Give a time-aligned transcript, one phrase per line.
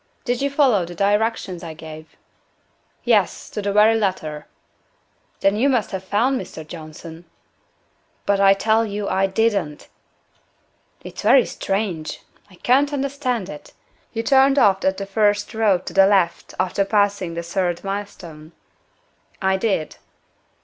[0.25, 2.15] Did you follow the directions I gave?"
[3.03, 4.47] "Yes, to the very letter."
[5.41, 6.65] "Then you must have found Mr.
[6.65, 7.25] Johnson."
[8.25, 9.89] "But I tell you, I didn't."
[11.03, 12.23] "It's very strange!
[12.49, 13.73] I can't understand it.
[14.11, 18.53] You turned off at the first road to the left, after passing the third milestone?"
[19.39, 19.97] "I did."